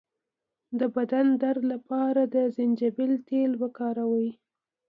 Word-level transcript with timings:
د 0.79 0.81
بدن 0.95 1.25
درد 1.41 1.63
لپاره 1.73 2.21
د 2.33 2.35
زنجبیل 2.55 3.13
تېل 3.29 3.51
وکاروئ 3.61 4.29